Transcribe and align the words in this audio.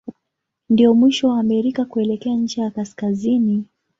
Ndio 0.69 0.93
mwisho 0.93 1.27
wa 1.29 1.39
Amerika 1.39 1.85
kuelekea 1.85 2.35
ncha 2.35 2.61
ya 2.61 2.71
kaskazini. 2.71 3.65